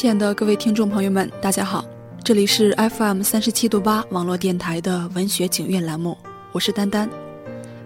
[0.00, 1.84] 亲爱的各位听众朋友们，大家好，
[2.24, 6.16] 这里是 FM 三十七度八网络电台的文学景院栏目，
[6.52, 7.06] 我是丹丹。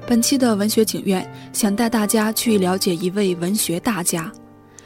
[0.07, 4.31] 本期的文学景院想带大家去了解一位文学大家，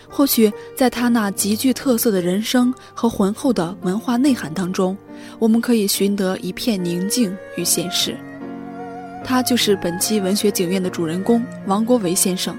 [0.08, 4.96] 或许在他那极具特色的人生和浑厚的文化内涵当中，
[5.38, 8.16] 我们可以寻得一片宁静与现实。
[9.22, 12.56] 他就是本期文学景院的主人公王国维先生。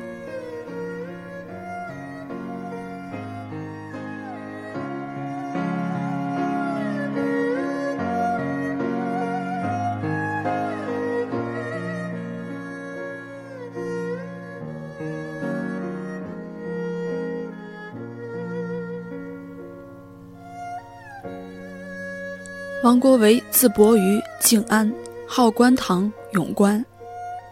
[22.81, 24.89] 王国维，字伯瑜，静安，
[25.27, 26.83] 号观堂永观。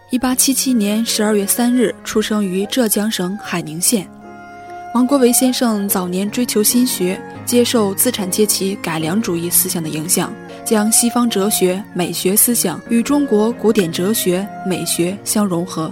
[0.09, 4.09] 一八七七年十二月三日出生于浙江省海宁县。
[4.95, 15.91] 王国维先生早年追求新学，接受资产阶级改良主义思想的影响，将西方哲学、美学思想与中国古典哲学、美学相融合，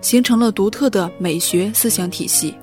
[0.00, 2.54] 形成了独特的美学思想体系。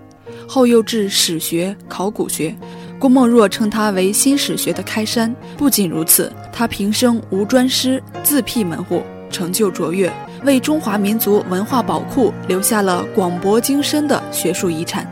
[0.48, 2.56] 后又治史学、考古学。
[3.00, 5.34] 郭沫若称他为新史学的开山。
[5.58, 10.12] 不仅如此，他平生无专师，自辟门户，成就卓越，
[10.44, 15.06] 为中华民族文化宝库留下了广博精深的学术遗产。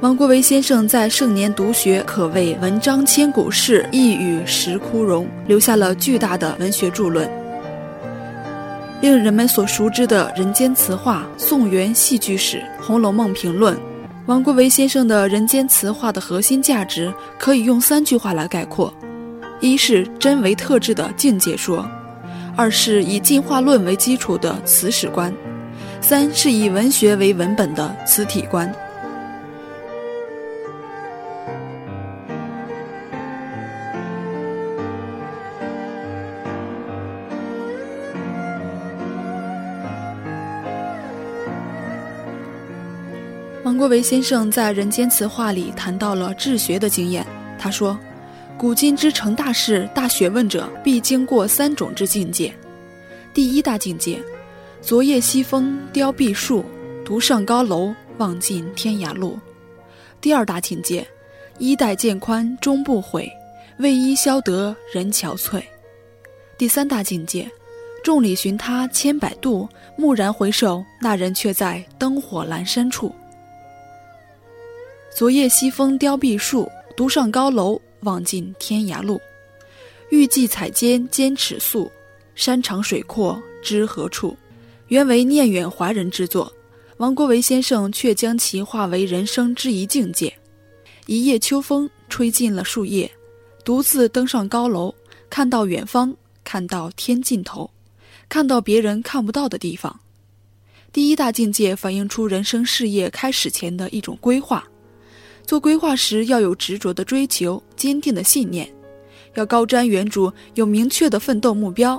[0.00, 7.28] 王国维先生在盛年读学，可谓文章千古事，一语石窟容，留下了巨大的文学著论。
[9.00, 13.74] 令人们所熟知的《人间词话》《宋元戏剧史》《红楼梦评论》。
[14.28, 18.92] 王国维先生的人间词话的核心价值可以用三句话来概括：
[19.58, 21.82] 一是真为特质的境界说；
[22.54, 25.32] 二是以进化论为基础的词史观；
[26.02, 28.70] 三是以文学为文本的词体观。
[43.88, 47.26] 王国维先生在《人间词话》里谈到了治学的经验。
[47.58, 47.98] 他说
[48.58, 52.54] ：“古今之成大事、大学问者，必经过三种之境界。
[53.32, 54.22] 第一大境界，
[54.82, 56.62] 昨夜西风凋碧树，
[57.02, 59.38] 独上高楼，望尽天涯路。
[60.20, 61.08] 第二大境界，
[61.56, 63.26] 衣带渐宽终不悔，
[63.78, 65.62] 为伊消得人憔悴。
[66.58, 67.50] 第三大境界，
[68.04, 69.66] 众里寻他千百度，
[69.96, 73.10] 蓦然回首，那人却在灯火阑珊处。”
[75.14, 79.20] 昨夜西风凋碧树，独上高楼，望尽天涯路。
[80.10, 81.90] 欲寄彩笺兼尺素，
[82.34, 84.36] 山长水阔知何处？
[84.88, 86.52] 原为念远怀人之作，
[86.98, 90.32] 王国维先生却将其化为人生之一境界。
[91.06, 93.10] 一夜秋风吹尽了树叶，
[93.64, 94.94] 独自登上高楼，
[95.28, 96.14] 看到远方，
[96.44, 97.68] 看到天尽头，
[98.28, 99.98] 看到别人看不到的地方。
[100.92, 104.66] 第一大境界反映出人生事业开始前的一种规划。
[105.48, 108.70] 做规划时要有执着的追求，坚定的信念，
[109.34, 111.98] 要高瞻远瞩，有明确的奋斗目标，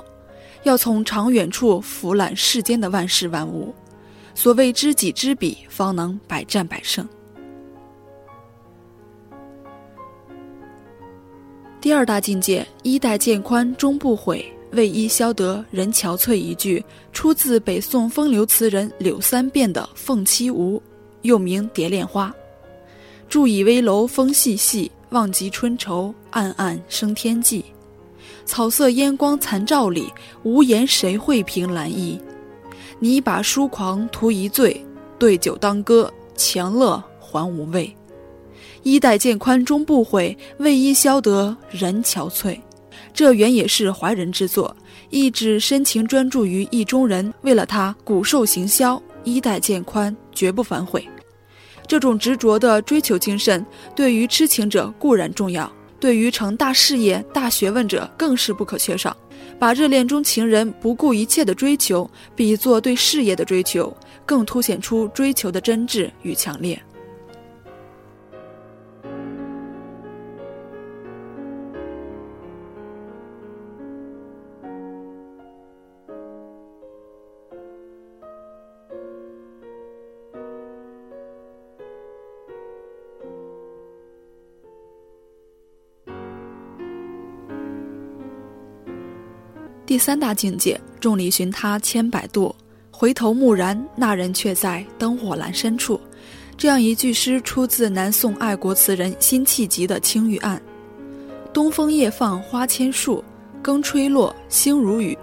[0.62, 3.74] 要从长远处俯览世间的万事万物。
[4.36, 7.04] 所谓知己知彼，方能百战百胜。
[11.80, 16.34] 第二大境界，衣带渐宽终不悔，为伊消得人憔悴。
[16.34, 20.78] 一句出自北宋风流词人柳三变的《凤栖梧》，
[21.22, 22.32] 又名《蝶恋花》。
[23.30, 27.64] 住以危楼风细细，望极春愁，暗暗生天际。
[28.44, 30.12] 草色烟光残照里，
[30.42, 32.20] 无言谁会凭栏意？
[32.98, 34.84] 你把疏狂图一醉，
[35.16, 37.94] 对酒当歌，强乐还无味。
[38.82, 42.58] 衣带渐宽终不悔，为伊消得人憔悴。
[43.14, 44.76] 这原也是怀人之作，
[45.08, 51.08] 意指深情专注于意中人，为了他骨瘦行销，衣带渐宽，绝不反悔。
[51.90, 53.66] 这种执着的追求精神，
[53.96, 59.16] 对于痴情者固然重要，对于成大事业、大学问者更是不可缺少。
[59.58, 63.92] 把热恋中情人不顾一切的追求比作对事业的追求，
[64.24, 66.80] 更凸显出追求的真挚与强烈。
[89.90, 92.54] 第三大境界，众里寻他千百度，
[92.92, 96.00] 回头蓦然，那人却在灯火阑珊处。
[96.56, 100.56] 这样一句诗出自南宋爱国词人辛弃疾的《青玉案》
[101.52, 103.24] ：“东风夜放花千树，
[103.60, 105.18] 更吹落，星如雨。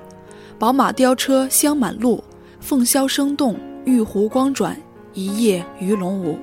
[0.60, 2.22] 宝马雕车香满路，
[2.60, 4.78] 凤箫声动，玉壶光转，
[5.14, 6.38] 一夜鱼龙舞。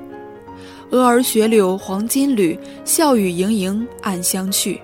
[0.88, 4.80] 蛾儿雪柳黄金缕，笑语盈盈暗香去。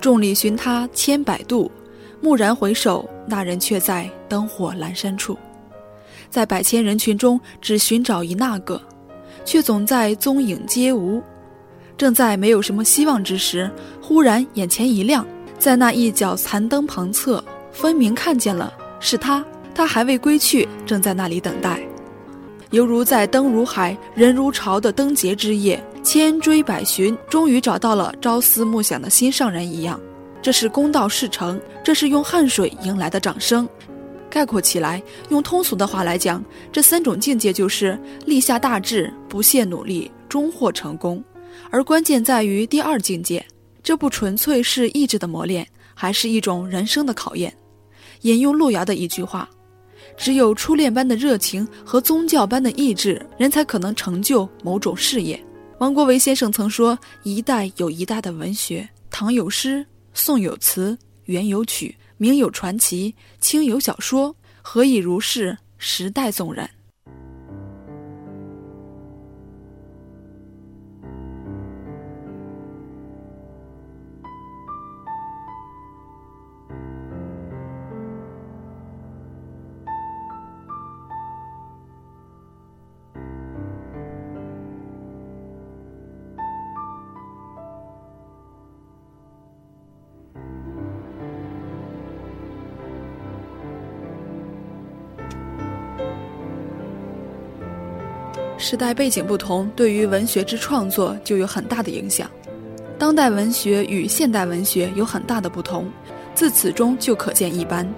[0.00, 1.70] 众里寻他千百度，
[2.22, 5.36] 蓦然回首，那人却在灯火阑珊处。
[6.30, 8.80] 在百千人群中，只寻找一那个。”
[9.44, 11.20] 却总在踪影皆无，
[11.96, 13.68] 正在没有什么希望之时，
[14.00, 15.26] 忽然眼前一亮，
[15.58, 17.42] 在那一角残灯旁侧，
[17.72, 19.44] 分明看见了是他。
[19.74, 21.82] 他还未归去，正在那里等待，
[22.70, 29.98] 犹如在灯如海、人如潮的灯节之夜，千追百寻，终于找到了朝思暮想的心上人一样。
[30.42, 33.66] 这是公道事成，这是用汗水迎来的掌声。
[34.28, 37.96] 概括起来，用通俗的话来讲，这三种境界就是
[38.26, 41.22] 立下大志，不懈努力，终获成功。
[41.70, 43.44] 而关键在于第二境界，
[43.82, 47.54] 这不纯粹是意志的磨练，还是一种人生的考验。
[48.22, 49.48] 引用路遥的一句话
[50.16, 55.40] ：“只有初恋般的热情和宗教般的意志，人才可能成就某种事业。”
[55.78, 59.84] 王国维先生曾说：“一代有一代的文学，唐有诗，
[60.14, 65.58] 宋有词，元有曲。”明有传奇，清有小说，何以如是？
[65.76, 66.70] 时代纵然。
[98.62, 102.30] 时代背景不同，对于文学之创作就有很大的影响。
[102.96, 105.90] 当代文学与现代文学有很大的不同，
[106.32, 107.92] 自此中就可见一斑。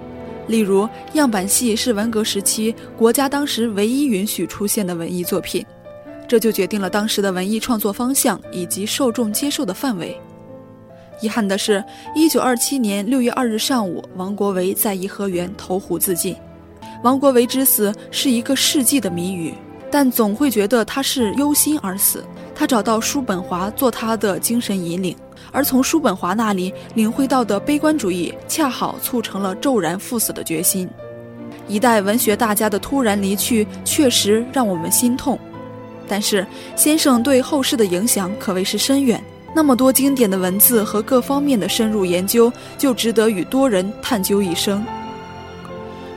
[0.47, 5.63] 例如，样板戏是文革时期国家当时唯一允许出现的文艺作品，
[6.27, 10.19] 这就决定了当时的文艺创作方向以及受众接受的范围。
[11.21, 11.83] 遗憾的是，
[12.15, 16.35] 一九二七年六月二日上午，王国维在颐和园投湖自尽。
[17.03, 19.53] 王国维之死是一个世纪的谜语。
[19.95, 22.21] 但总会觉得他是忧心而死。
[22.53, 25.15] 他找到叔本华做他的精神引领，
[25.53, 30.89] 而从叔本华那里领会到的悲观主义，恰好促成了骤然赴死的决心。
[31.65, 35.39] 一代文学大家的突然离去，确实让我们心痛。
[36.09, 39.23] 但是先生对后世的影响可谓是深远。
[39.55, 44.85] 那么多经典的文字和各方面的深入研究，就值得与多人探究一生。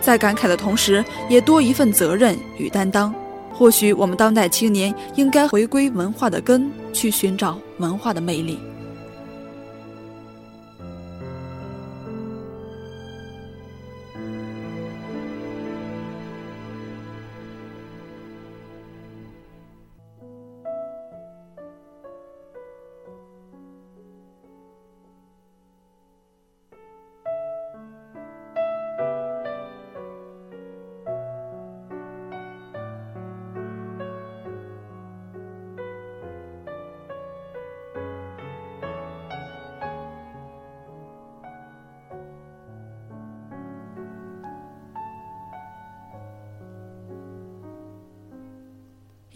[0.01, 3.15] 在感慨的同时，也多一份责任与担当。
[3.59, 8.57] 或许我们当代青年应该回归文化的根，去寻找文化的魅力。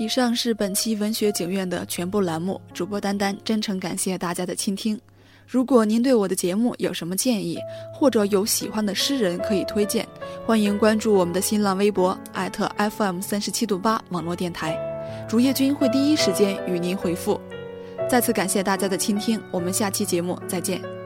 [0.02, 5.00] 以上是本期文学景苑的全部栏目，主播丹丹真诚感谢大家的倾听。
[5.46, 7.56] 如果您对我的节目有什么建议，
[7.94, 10.04] 或者有喜欢的诗人可以推荐，
[10.44, 14.76] 欢迎关注我们的新浪微博艾特 FM 三十七度八网络电台，
[15.28, 17.40] 竹叶君会第一时间与您回复。
[18.10, 21.01] 再次感谢大家的倾听，我们下期节目再见。